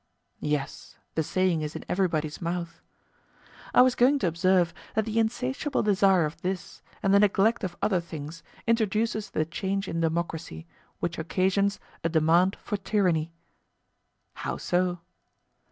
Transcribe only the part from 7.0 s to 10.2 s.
and the neglect of other things introduces the change in